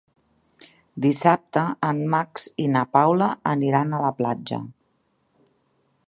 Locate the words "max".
2.13-2.47